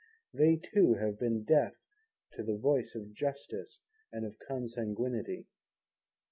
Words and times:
They 0.33 0.55
too 0.57 0.95
have 0.95 1.19
been 1.19 1.43
deaf 1.43 1.73
to 2.31 2.41
the 2.41 2.57
voice 2.57 2.95
of 2.95 3.13
justice 3.13 3.77
and 4.11 4.25
of 4.25 4.35
consanguinity. 4.47 5.45